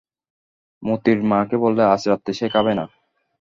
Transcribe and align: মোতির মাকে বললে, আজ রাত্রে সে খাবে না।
মোতির 0.83 1.19
মাকে 1.23 1.55
বললে, 1.63 1.83
আজ 1.85 2.01
রাত্রে 2.07 2.31
সে 2.33 2.47
খাবে 2.53 2.71
না। 2.75 2.85